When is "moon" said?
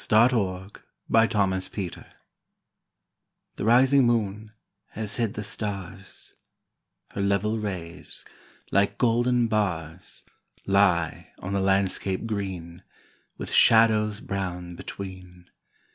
4.03-4.49